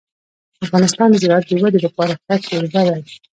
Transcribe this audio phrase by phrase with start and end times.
[0.65, 3.03] افغانستان د زراعت د ودې لپاره ښه کوربه دی.